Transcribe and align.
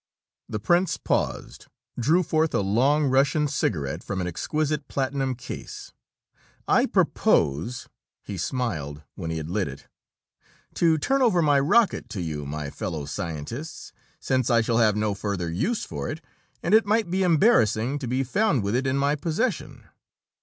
The 0.49 0.59
prince 0.59 0.97
paused, 0.97 1.67
drew 1.99 2.23
forth 2.23 2.55
a 2.55 2.61
long 2.61 3.05
Russian 3.05 3.47
cigarette 3.47 4.03
from 4.03 4.19
an 4.19 4.25
exquisite 4.25 4.87
platinum 4.87 5.35
case. 5.35 5.93
"I 6.67 6.87
propose," 6.87 7.87
he 8.23 8.35
smiled, 8.35 9.03
when 9.13 9.29
he 9.29 9.37
had 9.37 9.51
lit 9.51 9.67
it, 9.67 9.87
"to 10.73 10.97
turn 10.97 11.21
over 11.21 11.43
my 11.43 11.59
rocket 11.59 12.09
to 12.09 12.21
you, 12.21 12.47
my 12.47 12.71
fellow 12.71 13.05
scientists, 13.05 13.93
since 14.19 14.49
I 14.49 14.61
shall 14.61 14.79
have 14.79 14.95
no 14.95 15.13
further 15.13 15.51
use 15.51 15.85
for 15.85 16.09
it 16.09 16.19
and 16.63 16.73
it 16.73 16.87
might 16.87 17.11
be 17.11 17.21
embarrassing 17.21 17.99
to 17.99 18.07
be 18.07 18.23
found 18.23 18.63
with 18.63 18.75
it 18.75 18.87
in 18.87 18.97
my 18.97 19.13
possession." 19.15 19.83